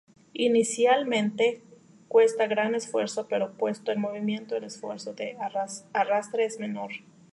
[0.33, 1.61] Inicialmente,
[2.07, 5.37] cuesta gran esfuerzo, pero puesto en movimiento, el esfuerzo de
[5.93, 6.89] arrastre es menor.